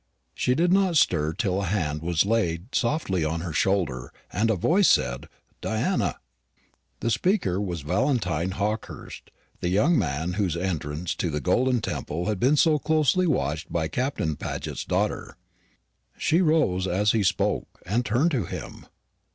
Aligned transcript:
She 0.33 0.55
did 0.55 0.73
not 0.73 0.97
stir 0.97 1.31
till 1.33 1.61
a 1.61 1.65
hand 1.65 2.01
was 2.01 2.25
laid 2.25 2.73
softly 2.73 3.23
on 3.23 3.41
her 3.41 3.53
shoulder, 3.53 4.11
and 4.33 4.49
a 4.49 4.55
voice 4.55 4.87
said, 4.89 5.29
"Diana!" 5.61 6.15
The 7.01 7.11
speaker 7.11 7.61
was 7.61 7.81
Valentine 7.81 8.53
Hawkehurst, 8.53 9.29
the 9.59 9.69
young 9.69 9.95
man 9.99 10.33
whose 10.33 10.57
entrance 10.57 11.13
to 11.17 11.29
the 11.29 11.39
golden 11.39 11.81
temple 11.81 12.25
had 12.25 12.39
been 12.39 12.57
so 12.57 12.79
closely 12.79 13.27
watched 13.27 13.71
by 13.71 13.87
Captain 13.87 14.35
Paget's 14.35 14.85
daughter. 14.85 15.37
She 16.17 16.41
rose 16.41 16.87
as 16.87 17.11
he 17.11 17.21
spoke, 17.21 17.79
and 17.85 18.03
turned 18.03 18.31
to 18.31 18.45
him. 18.45 18.87